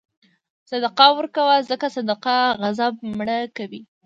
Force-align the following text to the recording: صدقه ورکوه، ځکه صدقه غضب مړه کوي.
صدقه 0.69 1.07
ورکوه، 1.17 1.55
ځکه 1.69 1.87
صدقه 1.95 2.37
غضب 2.61 2.93
مړه 3.17 3.37
کوي. 3.57 3.81